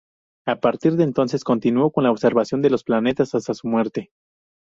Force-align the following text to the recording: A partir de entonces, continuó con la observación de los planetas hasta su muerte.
A 0.47 0.55
partir 0.55 0.93
de 0.93 1.03
entonces, 1.03 1.43
continuó 1.43 1.91
con 1.91 2.03
la 2.03 2.09
observación 2.09 2.63
de 2.63 2.71
los 2.71 2.83
planetas 2.83 3.35
hasta 3.35 3.53
su 3.53 3.67
muerte. 3.67 4.09